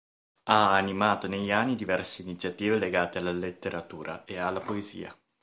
[0.45, 5.15] Ha animato negli anni diverse iniziative legate alla letteratura e alla poesia.